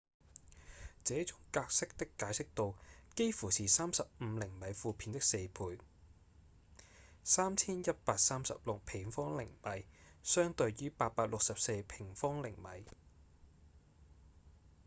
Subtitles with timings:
[1.03, 2.73] 這種格式的解析度
[3.17, 5.77] 幾乎是35釐米負片的四倍
[7.23, 9.85] 3136平方釐米
[10.23, 12.83] 相對於864平方釐米